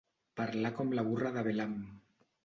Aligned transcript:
Parlar 0.39 0.71
com 0.77 0.93
la 0.99 1.03
burra 1.09 1.31
de 1.35 1.43
Balaam. 1.49 1.77